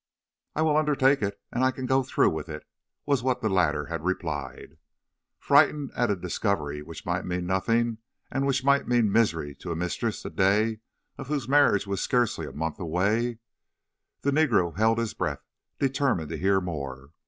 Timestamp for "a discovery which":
6.09-7.05